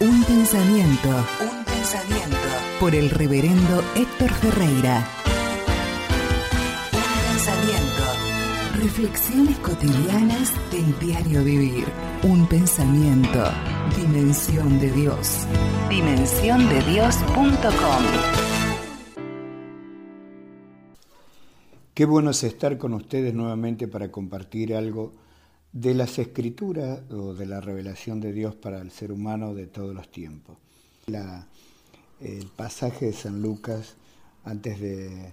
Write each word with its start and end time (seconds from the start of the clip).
Un 0.00 0.22
pensamiento. 0.22 1.08
Un 1.40 1.64
pensamiento. 1.64 2.36
Por 2.78 2.94
el 2.94 3.10
reverendo 3.10 3.82
Héctor 3.96 4.30
Ferreira. 4.30 5.04
Un 6.92 7.32
pensamiento. 7.32 8.04
Reflexiones 8.80 9.58
cotidianas 9.58 10.52
del 10.70 10.96
diario 11.00 11.42
vivir. 11.42 11.86
Un 12.22 12.46
pensamiento. 12.46 13.42
Dimensión 13.96 14.78
de 14.78 14.92
Dios. 14.92 15.48
Dimensiondedios.com. 15.90 18.04
Qué 21.92 22.04
bueno 22.04 22.30
es 22.30 22.44
estar 22.44 22.78
con 22.78 22.94
ustedes 22.94 23.34
nuevamente 23.34 23.88
para 23.88 24.12
compartir 24.12 24.76
algo 24.76 25.12
de 25.72 25.94
las 25.94 26.18
escrituras 26.18 27.00
o 27.10 27.34
de 27.34 27.46
la 27.46 27.60
revelación 27.60 28.20
de 28.20 28.32
Dios 28.32 28.54
para 28.54 28.80
el 28.80 28.90
ser 28.90 29.12
humano 29.12 29.54
de 29.54 29.66
todos 29.66 29.94
los 29.94 30.10
tiempos. 30.10 30.56
el 32.20 32.46
pasaje 32.56 33.06
de 33.06 33.12
San 33.12 33.42
Lucas 33.42 33.94
antes 34.44 34.80
de, 34.80 35.32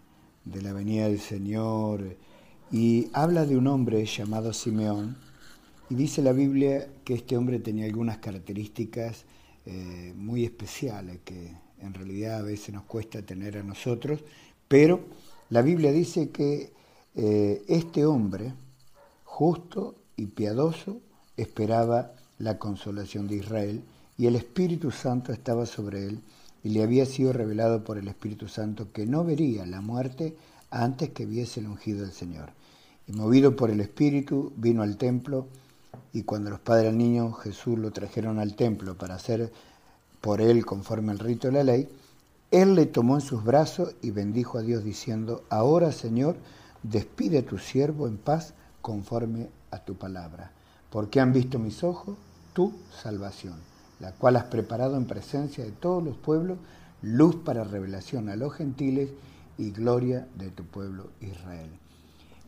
la 0.62 0.74
venida 0.74 1.08
del 1.08 1.20
Señor 1.20 2.18
y 2.72 3.10
habla 3.13 3.46
de 3.46 3.58
un 3.58 3.68
hombre 3.68 4.05
llamado 4.05 4.54
Simeón 4.54 5.18
y 5.90 5.96
dice 5.96 6.22
la 6.22 6.34
Biblia 6.34 6.88
que 7.04 7.16
este 7.16 7.38
hombre 7.38 7.60
tenía 7.60 7.86
algunas 7.86 8.20
características 8.20 9.26
eh, 9.66 10.13
muy 10.16 10.44
especiales 10.44 11.20
que 11.24 11.55
en 11.80 11.94
realidad 11.94 12.40
a 12.40 12.44
veces 12.44 12.74
nos 12.74 12.84
cuesta 12.84 13.22
tener 13.22 13.58
a 13.58 13.63
nosotros, 13.63 14.24
pero 14.68 15.05
la 15.49 15.62
Biblia 15.62 15.91
dice 15.91 16.30
que 16.30 16.72
eh, 17.16 17.63
este 17.68 18.05
hombre 18.05 18.54
justo 19.24 19.96
y 20.18 20.28
piadoso 20.28 21.00
esperaba 21.38 22.12
la 22.40 22.58
consolación 22.58 23.28
de 23.28 23.36
Israel 23.36 23.84
y 24.18 24.28
el 24.28 24.36
Espíritu 24.36 24.91
Santo 24.91 25.32
estaba 25.34 25.66
sobre 25.66 26.08
él 26.08 26.22
y 26.64 26.70
le 26.70 26.84
había 26.84 27.05
sido 27.05 27.34
revelado 27.34 27.84
por 27.84 27.98
el 27.98 28.08
Espíritu 28.08 28.48
Santo 28.48 28.91
que 28.91 29.05
no 29.05 29.24
vería 29.24 29.66
la 29.66 29.82
muerte 29.82 30.36
antes 30.71 31.10
que 31.10 31.26
viese 31.26 31.60
el 31.60 31.68
ungido 31.68 32.02
del 32.02 32.12
Señor. 32.12 32.49
Y 33.08 33.12
movido 33.12 33.55
por 33.55 33.70
el 33.70 33.82
Espíritu 33.82 34.52
vino 34.58 34.82
al 34.82 34.98
templo 34.98 35.48
y 36.12 36.24
cuando 36.24 36.49
los 36.49 36.60
padres 36.60 36.88
del 36.88 36.98
niño 36.98 37.34
Jesús 37.34 37.77
lo 37.77 37.91
trajeron 37.91 38.40
al 38.40 38.55
templo 38.55 38.98
para 38.98 39.16
hacer 39.16 39.52
por 40.21 40.41
él 40.41 40.66
conforme 40.66 41.12
al 41.12 41.20
rito 41.20 41.48
de 41.48 41.54
la 41.54 41.63
ley, 41.63 41.88
él 42.52 42.74
le 42.74 42.86
tomó 42.86 43.16
en 43.16 43.21
sus 43.21 43.43
brazos 43.43 43.96
y 44.02 44.12
bendijo 44.12 44.58
a 44.58 44.62
Dios 44.62 44.84
diciendo, 44.84 45.43
ahora 45.49 45.91
Señor, 45.91 46.38
despide 46.84 47.40
a 47.40 47.46
tu 47.46 47.58
siervo 47.58 48.08
en 48.08 48.18
paz 48.18 48.54
conforme 48.82 49.49
a 49.76 49.85
tu 49.85 49.95
palabra, 49.95 50.51
porque 50.90 51.20
han 51.20 51.34
visto 51.34 51.59
mis 51.59 51.84
ojos 51.84 52.18
tu 52.54 52.73
salvación, 53.01 53.55
la 53.99 54.13
cual 54.13 54.37
has 54.37 54.45
preparado 54.45 54.98
en 54.98 55.05
presencia 55.05 55.63
de 55.63 55.71
todos 55.71 56.04
los 56.04 56.15
pueblos, 56.18 56.57
luz 57.01 57.35
para 57.43 57.63
revelación 57.63 58.29
a 58.29 58.35
los 58.35 58.53
gentiles 58.53 59.09
y 59.57 59.71
gloria 59.71 60.27
de 60.35 60.49
tu 60.49 60.63
pueblo 60.63 61.09
Israel. 61.21 61.70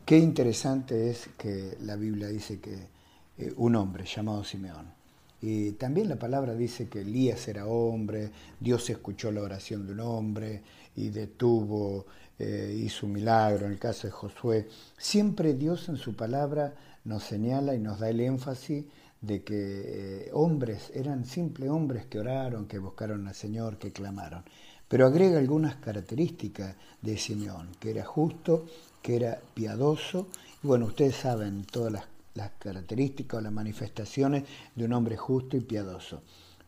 Qué 0.04 0.18
interesante 0.18 1.10
es 1.10 1.28
que 1.36 1.76
la 1.82 1.96
Biblia 1.96 2.28
dice 2.28 2.60
que 2.60 2.88
eh, 3.36 3.52
un 3.56 3.76
hombre 3.76 4.04
llamado 4.06 4.42
Simeón, 4.42 4.98
y 5.40 5.72
también 5.72 6.08
la 6.08 6.16
palabra 6.16 6.54
dice 6.54 6.88
que 6.88 7.02
Elías 7.02 7.46
era 7.46 7.66
hombre, 7.66 8.30
Dios 8.58 8.90
escuchó 8.90 9.30
la 9.30 9.42
oración 9.42 9.86
de 9.86 9.92
un 9.92 10.00
hombre 10.00 10.62
y 10.96 11.10
detuvo 11.10 12.06
eh, 12.38 12.76
hizo 12.84 13.06
milagro, 13.06 13.66
en 13.66 13.72
el 13.72 13.78
caso 13.78 14.06
de 14.06 14.12
Josué. 14.12 14.68
Siempre 14.96 15.54
Dios 15.54 15.88
en 15.88 15.96
su 15.96 16.14
palabra 16.14 16.74
nos 17.08 17.24
señala 17.24 17.74
y 17.74 17.78
nos 17.78 17.98
da 17.98 18.10
el 18.10 18.20
énfasis 18.20 18.84
de 19.22 19.42
que 19.42 20.26
eh, 20.26 20.30
hombres, 20.34 20.92
eran 20.94 21.24
simples 21.24 21.70
hombres 21.70 22.04
que 22.04 22.20
oraron, 22.20 22.66
que 22.66 22.78
buscaron 22.78 23.26
al 23.26 23.34
Señor, 23.34 23.78
que 23.78 23.92
clamaron. 23.92 24.44
Pero 24.86 25.06
agrega 25.06 25.38
algunas 25.38 25.76
características 25.76 26.76
de 27.00 27.16
Simeón, 27.16 27.70
que 27.80 27.92
era 27.92 28.04
justo, 28.04 28.66
que 29.00 29.16
era 29.16 29.40
piadoso, 29.54 30.28
y 30.62 30.66
bueno, 30.66 30.84
ustedes 30.84 31.16
saben 31.16 31.64
todas 31.64 31.92
las, 31.92 32.04
las 32.34 32.50
características 32.58 33.38
o 33.38 33.40
las 33.40 33.52
manifestaciones 33.52 34.44
de 34.74 34.84
un 34.84 34.92
hombre 34.92 35.16
justo 35.16 35.56
y 35.56 35.60
piadoso. 35.60 36.22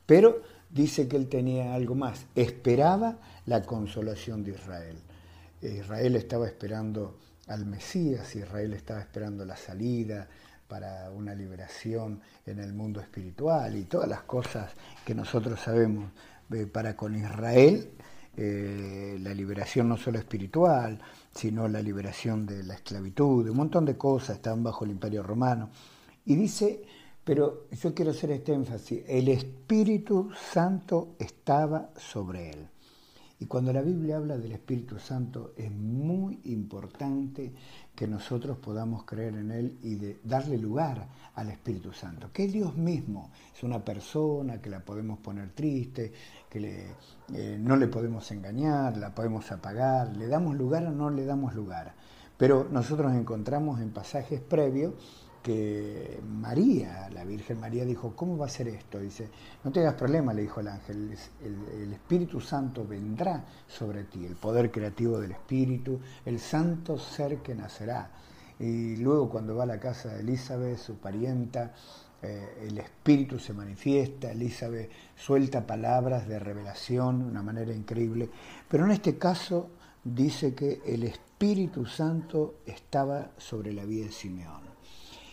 Pero 0.06 0.41
dice 0.71 1.06
que 1.06 1.17
él 1.19 1.29
tenía 1.29 1.75
algo 1.75 1.95
más, 1.95 2.25
esperaba 2.34 3.19
la 3.45 3.62
consolación 3.62 4.43
de 4.43 4.53
Israel. 4.53 4.97
Israel 5.61 6.17
estaba 6.17 6.47
esperando 6.47 7.19
al 7.50 7.66
Mesías, 7.66 8.34
Israel 8.37 8.72
estaba 8.75 9.00
esperando 9.00 9.44
la 9.44 9.56
salida 9.56 10.28
para 10.69 11.11
una 11.11 11.34
liberación 11.34 12.21
en 12.47 12.61
el 12.61 12.72
mundo 12.72 13.00
espiritual 13.00 13.77
y 13.77 13.84
todas 13.84 14.09
las 14.09 14.22
cosas 14.22 14.71
que 15.05 15.16
nosotros 15.16 15.59
sabemos. 15.59 16.12
Eh, 16.53 16.66
para 16.66 16.97
con 16.97 17.16
Israel, 17.16 17.91
eh, 18.37 19.19
la 19.21 19.34
liberación 19.34 19.88
no 19.88 19.97
solo 19.97 20.19
espiritual, 20.19 21.00
sino 21.34 21.66
la 21.66 21.83
liberación 21.83 22.47
de 22.47 22.62
la 22.62 22.75
esclavitud, 22.75 23.49
un 23.49 23.56
montón 23.56 23.84
de 23.84 23.97
cosas, 23.97 24.37
estaban 24.37 24.62
bajo 24.62 24.84
el 24.84 24.93
imperio 24.93 25.25
romano. 25.25 25.71
Y 26.27 26.37
dice, 26.37 26.84
pero 27.25 27.67
yo 27.71 27.93
quiero 27.94 28.12
hacer 28.12 28.31
este 28.31 28.53
énfasis, 28.53 29.03
el 29.09 29.28
Espíritu 29.28 30.31
Santo 30.53 31.17
estaba 31.19 31.91
sobre 31.97 32.50
él. 32.50 32.69
Y 33.41 33.47
cuando 33.47 33.73
la 33.73 33.81
Biblia 33.81 34.19
habla 34.19 34.37
del 34.37 34.53
Espíritu 34.53 34.99
Santo 34.99 35.55
es 35.56 35.73
muy 35.73 36.41
importante 36.45 37.55
que 37.95 38.06
nosotros 38.06 38.59
podamos 38.59 39.05
creer 39.05 39.34
en 39.34 39.51
Él 39.51 39.78
y 39.83 39.97
darle 40.28 40.59
lugar 40.59 41.09
al 41.34 41.49
Espíritu 41.49 41.91
Santo, 41.91 42.29
que 42.34 42.45
es 42.45 42.53
Dios 42.53 42.77
mismo, 42.77 43.31
es 43.56 43.62
una 43.62 43.83
persona 43.83 44.61
que 44.61 44.69
la 44.69 44.81
podemos 44.81 45.21
poner 45.21 45.53
triste, 45.53 46.12
que 46.50 46.93
eh, 47.33 47.59
no 47.59 47.77
le 47.77 47.89
podemos 47.89 48.31
engañar, 48.31 48.99
la 48.99 49.15
podemos 49.15 49.50
apagar, 49.50 50.15
le 50.19 50.27
damos 50.27 50.55
lugar 50.55 50.84
o 50.84 50.91
no 50.91 51.09
le 51.09 51.25
damos 51.25 51.55
lugar. 51.55 51.95
Pero 52.37 52.69
nosotros 52.71 53.15
encontramos 53.15 53.81
en 53.81 53.89
pasajes 53.89 54.43
previos 54.43 54.93
que 55.43 56.21
María, 56.29 57.00
Virgen 57.31 57.61
María, 57.61 57.85
dijo, 57.85 58.15
¿cómo 58.17 58.37
va 58.37 58.47
a 58.47 58.49
ser 58.49 58.69
esto? 58.69 58.99
Dice, 58.99 59.29
no 59.65 59.71
tengas 59.71 59.95
problema, 59.95 60.35
le 60.35 60.43
dijo 60.43 60.61
el 60.61 60.69
ángel, 60.69 61.17
el, 61.43 61.93
Espíritu 61.93 62.41
Santo 62.41 62.87
vendrá 62.87 63.45
sobre 63.69 64.05
ti, 64.05 64.27
el 64.27 64.37
poder 64.37 64.71
creativo 64.71 65.19
del 65.19 65.33
Espíritu, 65.33 66.01
el 66.25 66.39
santo 66.41 66.99
ser 66.99 67.39
que 67.39 67.55
nacerá. 67.55 68.11
Y 68.59 68.97
luego 68.97 69.31
cuando 69.31 69.55
va 69.55 69.63
a 69.63 69.67
la 69.67 69.81
casa 69.81 70.11
de 70.11 70.21
Elizabeth, 70.21 70.79
su 70.79 70.97
parienta, 70.97 71.73
eh, 72.23 72.67
el 72.69 72.79
Espíritu 72.79 73.39
se 73.39 73.53
manifiesta, 73.53 74.33
Elizabeth 74.33 74.91
suelta 75.17 75.67
palabras 75.67 76.29
de 76.29 76.39
revelación 76.39 77.23
una 77.23 77.43
manera 77.43 77.73
increíble, 77.73 78.29
pero 78.69 78.85
en 78.85 78.91
este 78.91 79.17
caso 79.17 79.71
dice 80.05 80.55
que 80.55 80.83
el 80.85 81.05
Espíritu 81.05 81.87
Santo 81.87 82.57
estaba 82.67 83.31
sobre 83.39 83.73
la 83.73 83.85
vida 83.85 84.07
de 84.07 84.12
Simeón 84.12 84.69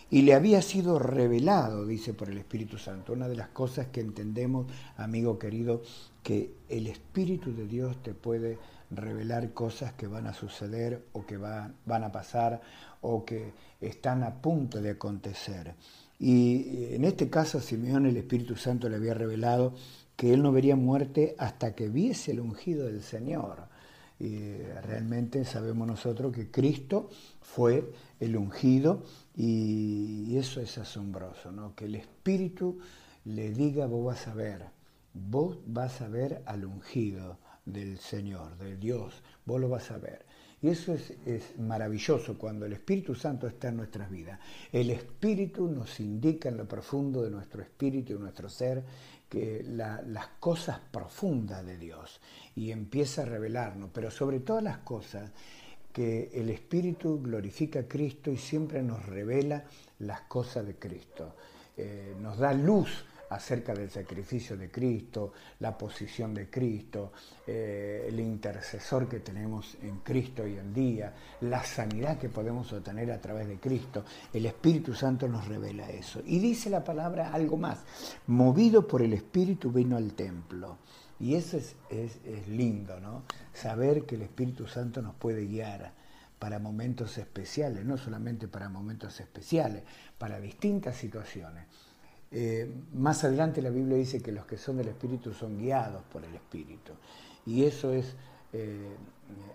y 0.09 0.21
le 0.21 0.33
había 0.33 0.61
sido 0.61 0.99
revelado, 0.99 1.85
dice 1.85 2.13
por 2.13 2.29
el 2.29 2.37
Espíritu 2.37 2.77
Santo. 2.77 3.13
Una 3.13 3.27
de 3.27 3.35
las 3.35 3.49
cosas 3.49 3.87
que 3.87 3.99
entendemos, 3.99 4.67
amigo 4.95 5.37
querido, 5.37 5.81
que 6.23 6.53
el 6.69 6.87
Espíritu 6.87 7.53
de 7.53 7.67
Dios 7.67 8.01
te 8.01 8.13
puede 8.13 8.57
revelar 8.89 9.51
cosas 9.53 9.93
que 9.93 10.07
van 10.07 10.27
a 10.27 10.33
suceder 10.33 11.03
o 11.11 11.25
que 11.25 11.37
van, 11.37 11.75
van 11.85 12.03
a 12.03 12.11
pasar 12.11 12.61
o 13.01 13.25
que 13.25 13.51
están 13.81 14.23
a 14.23 14.41
punto 14.41 14.81
de 14.81 14.91
acontecer. 14.91 15.75
Y 16.19 16.93
en 16.95 17.03
este 17.03 17.29
caso 17.29 17.57
a 17.57 17.61
Simeón 17.61 18.05
el 18.05 18.17
Espíritu 18.17 18.55
Santo 18.55 18.89
le 18.89 18.95
había 18.95 19.13
revelado 19.13 19.73
que 20.15 20.33
él 20.33 20.41
no 20.41 20.51
vería 20.51 20.75
muerte 20.75 21.35
hasta 21.37 21.75
que 21.75 21.89
viese 21.89 22.31
el 22.31 22.39
ungido 22.39 22.87
del 22.87 23.03
Señor. 23.03 23.67
Y 24.19 24.57
realmente 24.83 25.45
sabemos 25.45 25.87
nosotros 25.87 26.33
que 26.33 26.49
Cristo 26.49 27.09
fue 27.41 27.93
el 28.19 28.35
ungido 28.35 29.03
y 29.35 30.35
eso 30.37 30.59
es 30.59 30.77
asombroso, 30.77 31.51
¿no? 31.51 31.75
Que 31.75 31.85
el 31.85 31.95
Espíritu 31.95 32.79
le 33.25 33.51
diga, 33.51 33.85
vos 33.85 34.05
vas 34.05 34.27
a 34.27 34.33
ver, 34.33 34.65
vos 35.13 35.59
vas 35.67 36.01
a 36.01 36.07
ver 36.07 36.41
al 36.45 36.65
ungido 36.65 37.37
del 37.65 37.99
Señor, 37.99 38.57
de 38.57 38.77
Dios, 38.77 39.21
vos 39.45 39.59
lo 39.61 39.69
vas 39.69 39.91
a 39.91 39.97
ver. 39.97 40.25
Y 40.59 40.69
eso 40.69 40.95
es, 40.95 41.59
maravilloso 41.59 42.35
cuando 42.37 42.65
el 42.65 42.73
Espíritu 42.73 43.13
Santo 43.13 43.45
está 43.45 43.67
en 43.67 43.77
nuestras 43.77 44.09
vidas. 44.09 44.39
El 44.71 44.89
Espíritu 44.89 45.67
nos 45.67 45.99
indica 45.99 46.49
en 46.49 46.57
lo 46.57 46.67
profundo 46.67 47.21
de 47.21 47.29
nuestro 47.29 47.61
espíritu 47.61 48.13
y 48.13 48.17
nuestro 48.17 48.49
ser 48.49 48.83
que 49.29 49.63
las 49.63 50.27
cosas 50.39 50.79
profundas 50.91 51.65
de 51.65 51.77
Dios 51.77 52.21
y 52.55 52.71
empieza 52.71 53.23
a 53.23 53.25
revelarnos, 53.25 53.89
pero 53.93 54.09
sobre 54.09 54.39
todas 54.39 54.63
las 54.63 54.77
cosas 54.79 55.31
que 55.91 56.29
el 56.33 56.49
Espíritu 56.49 57.19
glorifica 57.21 57.79
a 57.79 57.87
Cristo 57.87 58.31
y 58.31 58.37
siempre 58.37 58.83
nos 58.83 59.05
revela 59.05 59.65
las 59.99 60.21
cosas 60.21 60.65
de 60.65 60.75
Cristo. 60.75 61.35
Eh, 61.75 62.15
nos 62.19 62.37
da 62.37 62.53
luz 62.53 63.05
acerca 63.29 63.73
del 63.73 63.89
sacrificio 63.89 64.57
de 64.57 64.71
Cristo, 64.71 65.33
la 65.59 65.77
posición 65.77 66.33
de 66.33 66.49
Cristo, 66.49 67.11
eh, 67.45 68.05
el 68.07 68.19
intercesor 68.19 69.07
que 69.07 69.19
tenemos 69.19 69.77
en 69.81 69.99
Cristo 69.99 70.43
hoy 70.43 70.57
en 70.57 70.73
día, 70.73 71.13
la 71.41 71.63
sanidad 71.63 72.17
que 72.17 72.29
podemos 72.29 72.71
obtener 72.73 73.11
a 73.11 73.21
través 73.21 73.47
de 73.47 73.59
Cristo. 73.59 74.05
El 74.33 74.45
Espíritu 74.45 74.93
Santo 74.93 75.27
nos 75.27 75.47
revela 75.47 75.89
eso. 75.89 76.21
Y 76.25 76.39
dice 76.39 76.69
la 76.69 76.83
palabra 76.83 77.33
algo 77.33 77.57
más, 77.57 77.79
movido 78.27 78.87
por 78.87 79.01
el 79.01 79.13
Espíritu 79.13 79.71
vino 79.71 79.97
al 79.97 80.13
templo. 80.13 80.77
Y 81.19 81.35
eso 81.35 81.57
es, 81.57 81.75
es 81.89 82.47
lindo, 82.47 82.99
¿no? 82.99 83.23
Saber 83.51 84.05
que 84.05 84.15
el 84.15 84.21
Espíritu 84.21 84.67
Santo 84.67 85.01
nos 85.01 85.15
puede 85.15 85.45
guiar 85.45 85.91
para 86.37 86.59
momentos 86.59 87.17
especiales, 87.17 87.83
no 87.83 87.97
solamente 87.97 88.47
para 88.47 88.69
momentos 88.69 89.19
especiales, 89.19 89.83
para 90.17 90.39
distintas 90.39 90.95
situaciones. 90.95 91.65
Eh, 92.31 92.69
más 92.93 93.23
adelante 93.23 93.61
la 93.61 93.69
Biblia 93.69 93.97
dice 93.97 94.21
que 94.21 94.31
los 94.31 94.45
que 94.45 94.57
son 94.57 94.77
del 94.77 94.89
Espíritu 94.89 95.33
son 95.33 95.57
guiados 95.57 96.03
por 96.11 96.23
el 96.23 96.33
Espíritu. 96.35 96.93
Y 97.45 97.63
eso 97.63 97.93
es 97.93 98.15
eh, 98.53 98.95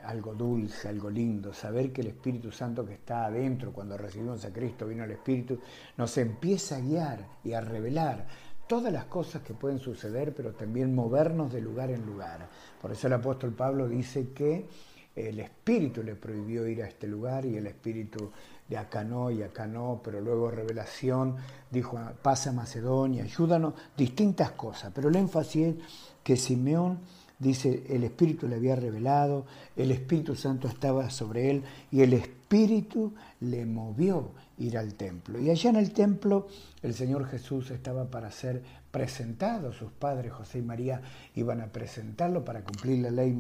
algo 0.05 0.35
dulce, 0.35 0.89
algo 0.89 1.11
lindo, 1.11 1.53
saber 1.53 1.93
que 1.93 2.01
el 2.01 2.09
Espíritu 2.09 2.51
Santo 2.51 2.85
que 2.85 2.95
está 2.95 3.27
adentro, 3.27 3.73
cuando 3.73 3.97
recibimos 3.97 4.45
a 4.45 4.53
Cristo, 4.53 4.87
vino 4.87 5.05
el 5.05 5.11
Espíritu, 5.11 5.59
nos 5.97 6.17
empieza 6.19 6.77
a 6.77 6.81
guiar 6.81 7.27
y 7.45 7.53
a 7.53 7.61
revelar 7.61 8.27
todas 8.67 8.93
las 8.93 9.05
cosas 9.05 9.43
que 9.43 9.55
pueden 9.55 9.79
suceder, 9.79 10.35
pero 10.35 10.53
también 10.53 10.95
movernos 10.95 11.53
de 11.53 11.61
lugar 11.61 11.91
en 11.91 12.07
lugar. 12.07 12.49
Por 12.81 12.93
eso 12.93 13.07
el 13.07 13.13
apóstol 13.13 13.53
Pablo 13.53 13.89
dice 13.89 14.29
que 14.35 14.67
el 15.15 15.41
espíritu 15.41 16.03
le 16.03 16.15
prohibió 16.15 16.67
ir 16.67 16.83
a 16.83 16.89
este 16.89 17.07
lugar 17.07 17.45
y 17.45 17.57
el 17.57 17.67
espíritu 17.67 18.33
de 18.73 18.79
acá 18.79 19.05
no 19.05 19.31
y 19.31 19.43
acá 19.43 19.67
no, 19.67 20.01
pero 20.03 20.23
luego 20.23 20.51
revelación 20.51 21.37
dijo, 21.71 21.99
pasa 22.23 22.51
a 22.51 22.53
Macedonia, 22.55 23.25
ayúdanos, 23.25 23.75
distintas 23.97 24.53
cosas, 24.53 24.93
pero 24.95 25.11
el 25.11 25.17
énfasis 25.17 25.67
es 25.67 25.75
que 26.23 26.37
Simeón 26.39 27.01
dice, 27.39 27.85
el 27.91 28.05
Espíritu 28.05 28.49
le 28.49 28.57
había 28.57 28.75
revelado, 28.75 29.45
el 29.77 29.91
Espíritu 29.91 30.35
Santo 30.37 30.69
estaba 30.69 31.11
sobre 31.11 31.51
él 31.51 31.65
y 31.91 32.01
el 32.01 32.15
Espíritu 32.15 33.13
le 33.41 33.67
movió 33.67 34.31
ir 34.57 34.79
al 34.79 34.95
templo. 34.95 35.39
Y 35.39 35.51
allá 35.51 35.69
en 35.69 35.77
el 35.77 35.93
templo 35.93 36.47
el 36.83 36.95
Señor 36.95 37.27
Jesús 37.27 37.71
estaba 37.71 38.07
para 38.07 38.31
ser 38.31 38.63
presentado, 38.91 39.73
sus 39.73 39.93
padres 39.93 40.33
José 40.33 40.61
y 40.61 40.63
María 40.63 41.03
iban 41.35 41.61
a 41.61 41.67
presentarlo 41.67 42.43
para 42.43 42.63
cumplir 42.63 43.03
la 43.03 43.11
ley 43.11 43.37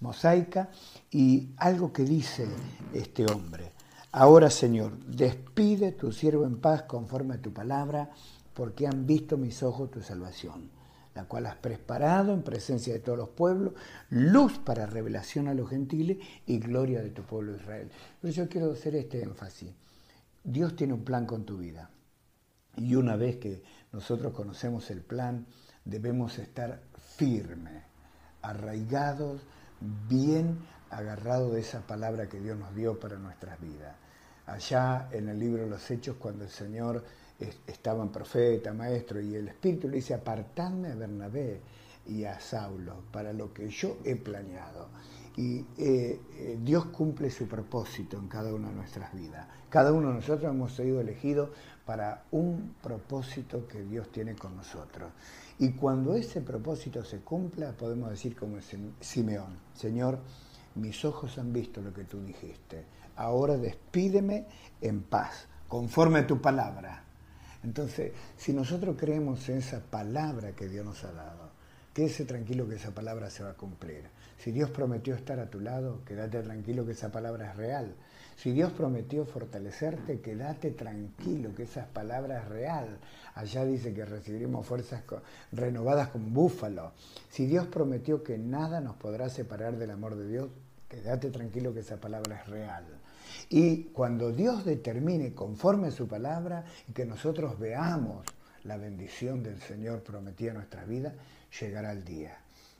mosaica 0.00 0.70
y 1.10 1.50
algo 1.56 1.92
que 1.92 2.04
dice 2.04 2.48
este 2.92 3.26
hombre, 3.26 3.61
ahora 4.12 4.50
Señor, 4.50 4.98
despide 5.06 5.92
tu 5.92 6.12
siervo 6.12 6.44
en 6.44 6.60
paz 6.60 6.82
conforme 6.82 7.34
a 7.34 7.42
tu 7.42 7.52
palabra, 7.52 8.10
porque 8.54 8.86
han 8.86 9.06
visto 9.06 9.36
mis 9.36 9.62
ojos 9.62 9.90
tu 9.90 10.00
salvación 10.02 10.70
la 11.14 11.24
cual 11.24 11.46
has 11.46 11.56
preparado 11.56 12.32
en 12.32 12.42
presencia 12.42 12.92
de 12.92 13.00
todos 13.00 13.18
los 13.18 13.28
pueblos, 13.30 13.74
luz 14.10 14.58
para 14.58 14.86
revelación 14.86 15.48
a 15.48 15.54
los 15.54 15.68
gentiles 15.68 16.18
y 16.46 16.58
gloria 16.58 17.02
de 17.02 17.10
tu 17.10 17.22
pueblo 17.22 17.56
Israel. 17.56 17.90
Pero 18.20 18.32
yo 18.32 18.48
quiero 18.48 18.72
hacer 18.72 18.96
este 18.96 19.22
énfasis. 19.22 19.74
Dios 20.42 20.74
tiene 20.74 20.94
un 20.94 21.04
plan 21.04 21.26
con 21.26 21.44
tu 21.44 21.58
vida. 21.58 21.90
Y 22.76 22.94
una 22.94 23.16
vez 23.16 23.36
que 23.36 23.62
nosotros 23.92 24.32
conocemos 24.32 24.90
el 24.90 25.02
plan, 25.02 25.46
debemos 25.84 26.38
estar 26.38 26.82
firmes, 27.16 27.82
arraigados, 28.40 29.42
bien 30.08 30.58
agarrados 30.90 31.52
de 31.52 31.60
esa 31.60 31.86
palabra 31.86 32.28
que 32.28 32.40
Dios 32.40 32.58
nos 32.58 32.74
dio 32.74 32.98
para 32.98 33.18
nuestras 33.18 33.60
vidas. 33.60 33.94
Allá 34.46 35.08
en 35.12 35.28
el 35.28 35.38
libro 35.38 35.62
de 35.62 35.70
los 35.70 35.90
Hechos, 35.90 36.16
cuando 36.18 36.44
el 36.44 36.50
Señor 36.50 37.04
estaban 37.66 38.10
profeta, 38.10 38.72
maestro, 38.72 39.20
y 39.20 39.34
el 39.34 39.48
Espíritu 39.48 39.88
le 39.88 39.96
dice, 39.96 40.14
apartadme 40.14 40.88
a 40.92 40.94
Bernabé 40.94 41.60
y 42.06 42.24
a 42.24 42.40
Saulo 42.40 43.04
para 43.12 43.32
lo 43.32 43.52
que 43.52 43.68
yo 43.68 43.98
he 44.04 44.16
planeado. 44.16 44.88
Y 45.36 45.60
eh, 45.78 46.20
eh, 46.36 46.58
Dios 46.62 46.86
cumple 46.86 47.30
su 47.30 47.48
propósito 47.48 48.18
en 48.18 48.28
cada 48.28 48.52
una 48.52 48.68
de 48.68 48.74
nuestras 48.74 49.14
vidas. 49.14 49.46
Cada 49.70 49.92
uno 49.92 50.08
de 50.08 50.14
nosotros 50.14 50.52
hemos 50.52 50.74
sido 50.74 51.00
elegidos 51.00 51.50
para 51.86 52.24
un 52.32 52.74
propósito 52.82 53.66
que 53.66 53.82
Dios 53.82 54.12
tiene 54.12 54.34
con 54.34 54.56
nosotros. 54.56 55.10
Y 55.58 55.70
cuando 55.72 56.14
ese 56.14 56.42
propósito 56.42 57.04
se 57.04 57.20
cumpla, 57.20 57.72
podemos 57.72 58.10
decir 58.10 58.36
como 58.36 58.58
Simeón, 59.00 59.58
Señor, 59.74 60.18
mis 60.74 61.04
ojos 61.04 61.38
han 61.38 61.52
visto 61.52 61.80
lo 61.80 61.92
que 61.92 62.04
tú 62.04 62.22
dijiste, 62.22 62.84
ahora 63.16 63.56
despídeme 63.56 64.46
en 64.80 65.02
paz, 65.02 65.46
conforme 65.68 66.20
a 66.20 66.26
tu 66.26 66.40
palabra. 66.40 67.04
Entonces, 67.64 68.12
si 68.36 68.52
nosotros 68.52 68.96
creemos 68.98 69.48
en 69.48 69.58
esa 69.58 69.80
palabra 69.80 70.52
que 70.52 70.68
Dios 70.68 70.84
nos 70.84 71.04
ha 71.04 71.12
dado, 71.12 71.50
quédese 71.94 72.24
tranquilo 72.24 72.68
que 72.68 72.76
esa 72.76 72.92
palabra 72.92 73.30
se 73.30 73.44
va 73.44 73.50
a 73.50 73.56
cumplir. 73.56 74.04
Si 74.38 74.50
Dios 74.50 74.70
prometió 74.70 75.14
estar 75.14 75.38
a 75.38 75.48
tu 75.48 75.60
lado, 75.60 76.00
quédate 76.04 76.42
tranquilo 76.42 76.84
que 76.84 76.92
esa 76.92 77.12
palabra 77.12 77.50
es 77.50 77.56
real. 77.56 77.94
Si 78.36 78.50
Dios 78.50 78.72
prometió 78.72 79.24
fortalecerte, 79.24 80.20
quédate 80.20 80.72
tranquilo 80.72 81.54
que 81.54 81.62
esa 81.62 81.86
palabra 81.86 82.38
es 82.38 82.48
real. 82.48 82.98
Allá 83.34 83.64
dice 83.64 83.94
que 83.94 84.04
recibiremos 84.04 84.66
fuerzas 84.66 85.04
renovadas 85.52 86.08
como 86.08 86.28
búfalo. 86.30 86.92
Si 87.30 87.46
Dios 87.46 87.68
prometió 87.68 88.24
que 88.24 88.38
nada 88.38 88.80
nos 88.80 88.96
podrá 88.96 89.28
separar 89.28 89.76
del 89.76 89.92
amor 89.92 90.16
de 90.16 90.26
Dios, 90.26 90.48
quédate 90.92 91.30
tranquilo 91.30 91.72
que 91.72 91.80
esa 91.80 91.96
palabra 91.96 92.42
es 92.42 92.48
real. 92.48 92.84
Y 93.48 93.84
cuando 93.84 94.30
Dios 94.30 94.62
determine 94.66 95.32
conforme 95.32 95.88
a 95.88 95.90
su 95.90 96.06
palabra 96.06 96.66
y 96.86 96.92
que 96.92 97.06
nosotros 97.06 97.58
veamos 97.58 98.26
la 98.64 98.76
bendición 98.76 99.42
del 99.42 99.58
Señor 99.62 100.02
prometida 100.02 100.50
en 100.50 100.56
nuestras 100.58 100.86
vidas, 100.86 101.14
llegará 101.58 101.92
el 101.92 102.04
día. 102.04 102.36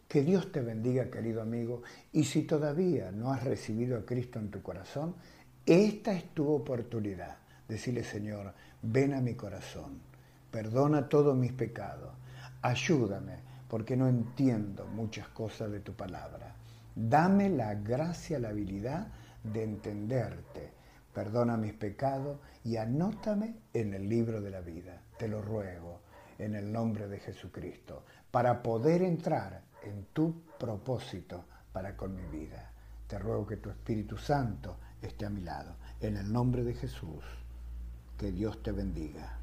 Que 0.07 0.23
Dios 0.23 0.53
te 0.53 0.61
bendiga, 0.61 1.11
querido 1.11 1.41
amigo, 1.41 1.83
y 2.13 2.25
si 2.25 2.43
todavía 2.43 3.11
no 3.11 3.33
has 3.33 3.45
recibido 3.45 3.97
a 3.97 4.05
Cristo 4.05 4.39
en 4.39 4.51
tu 4.51 4.61
corazón, 4.61 5.15
esta 5.65 6.13
es 6.13 6.35
tu 6.35 6.53
oportunidad. 6.53 7.39
Decirle, 7.67 8.05
Señor, 8.05 8.53
ven 8.83 9.15
a 9.15 9.23
mi 9.23 9.35
corazón, 9.35 10.01
perdona 10.51 11.09
todos 11.09 11.35
mis 11.35 11.53
pecados, 11.53 12.13
ayúdame, 12.61 13.39
porque 13.69 13.97
no 13.97 14.07
entiendo 14.07 14.87
muchas 14.87 15.29
cosas 15.29 15.73
de 15.73 15.81
tu 15.81 15.95
palabra. 15.95 16.57
Dame 16.95 17.49
la 17.49 17.75
gracia, 17.75 18.39
la 18.39 18.51
habilidad 18.51 19.09
de 19.43 19.65
entenderte. 19.65 20.73
Perdona 21.15 21.57
mis 21.57 21.73
pecados 21.75 22.39
y 22.65 22.77
anótame 22.77 23.57
en 23.73 23.95
el 23.95 24.09
libro 24.09 24.41
de 24.41 24.51
la 24.51 24.61
vida. 24.61 25.01
Te 25.19 25.29
lo 25.29 25.43
ruego 25.43 26.01
en 26.39 26.55
el 26.55 26.73
nombre 26.73 27.09
de 27.09 27.19
Jesucristo, 27.19 28.05
para 28.31 28.63
poder 28.63 29.03
entrar 29.03 29.63
en 29.83 30.07
tu 30.13 30.43
propósito 30.59 31.45
para 31.73 31.97
con 31.97 32.15
mi 32.15 32.27
vida. 32.27 32.71
Te 33.07 33.19
ruego 33.19 33.47
que 33.47 33.59
tu 33.59 33.71
Espíritu 33.71 34.17
Santo 34.17 34.77
esté 35.01 35.27
a 35.27 35.31
mi 35.31 35.43
lado. 35.43 35.77
En 36.01 36.17
el 36.17 36.33
nombre 36.33 36.65
de 36.65 36.75
Jesús, 36.75 37.25
que 38.19 38.33
Dios 38.33 38.63
te 38.63 38.73
bendiga. 38.73 39.42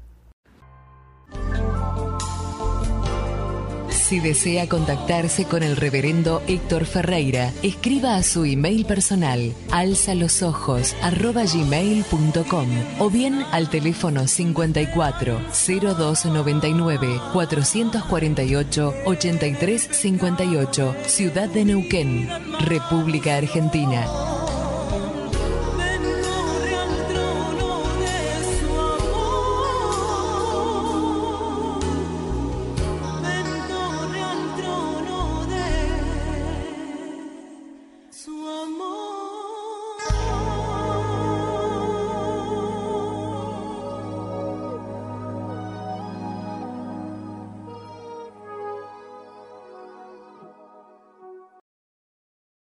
Si 4.10 4.18
desea 4.18 4.68
contactarse 4.68 5.44
con 5.44 5.62
el 5.62 5.76
reverendo 5.76 6.42
Héctor 6.48 6.84
Ferreira, 6.84 7.52
escriba 7.62 8.16
a 8.16 8.24
su 8.24 8.44
email 8.44 8.84
personal 8.84 9.54
alzalosojos.gmail.com 9.70 12.68
o 12.98 13.08
bien 13.08 13.44
al 13.52 13.70
teléfono 13.70 14.26
54 14.26 15.40
0299 15.52 17.20
448 17.32 18.94
8358, 19.04 20.96
Ciudad 21.06 21.48
de 21.48 21.66
Neuquén, 21.66 22.28
República 22.66 23.36
Argentina. 23.36 24.29